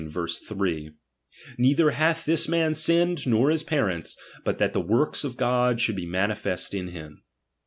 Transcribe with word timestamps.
3); 0.49 0.91
Neither 1.59 1.91
hath 1.91 2.25
this 2.25 2.47
man 2.47 2.73
sinned, 2.73 3.19
7ior 3.19 3.51
his 3.51 3.61
parents; 3.61 4.17
hut 4.43 4.57
that 4.57 4.73
the 4.73 4.81
works 4.81 5.23
of 5.23 5.37
God 5.37 5.79
should 5.79 5.95
be 5.95 6.07
manifest 6.07 6.73
in 6.73 6.87
him. 6.87 7.21